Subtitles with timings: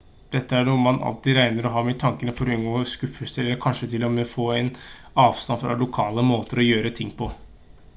[0.35, 3.61] dette er noe man alltid trenger å ha i tankene for å unngå skuffelser eller
[3.67, 4.75] kanskje til og med få en
[5.27, 7.35] avstand fra lokale måter å gjøre ting på